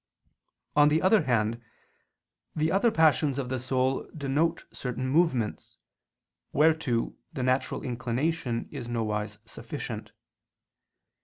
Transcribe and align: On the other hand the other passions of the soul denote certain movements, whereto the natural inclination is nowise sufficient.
On 0.75 0.89
the 0.89 0.99
other 0.99 1.21
hand 1.25 1.61
the 2.55 2.71
other 2.71 2.89
passions 2.89 3.37
of 3.37 3.49
the 3.49 3.59
soul 3.59 4.09
denote 4.17 4.65
certain 4.73 5.07
movements, 5.07 5.77
whereto 6.51 7.15
the 7.33 7.43
natural 7.43 7.83
inclination 7.83 8.67
is 8.71 8.87
nowise 8.89 9.37
sufficient. 9.45 10.11